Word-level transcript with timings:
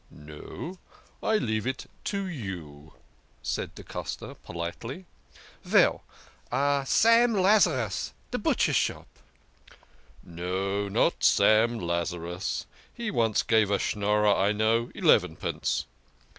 "No, 0.09 0.79
I 1.21 1.37
leave 1.37 1.67
it 1.67 1.85
to 2.05 2.25
you," 2.25 2.93
said 3.43 3.75
da 3.75 3.83
Costa 3.83 4.33
politely." 4.43 5.05
Veil, 5.63 6.03
Sam 6.87 7.33
Lazarus, 7.33 8.11
de 8.31 8.39
butcher 8.39 8.73
shop!"" 8.73 9.07
No, 10.23 10.89
not 10.89 11.23
Sam 11.23 11.77
Lazarus, 11.77 12.65
he 12.91 13.11
once 13.11 13.43
gave 13.43 13.69
a 13.69 13.77
Schnorrer 13.77 14.33
I 14.33 14.53
know 14.53 14.87
elevenpence." 14.95 15.85